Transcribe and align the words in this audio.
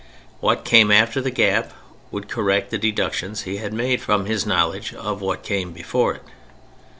What 0.39 0.65
came 0.65 0.89
after 0.91 1.21
the 1.21 1.29
gap 1.29 1.73
would 2.09 2.27
correct 2.27 2.71
the 2.71 2.79
deductions 2.79 3.43
he 3.43 3.57
had 3.57 3.71
made 3.71 4.01
from 4.01 4.25
his 4.25 4.47
knowledge 4.47 4.95
of 4.95 5.21
what 5.21 5.43
came 5.43 5.73
before 5.73 6.15
it. 6.15 6.23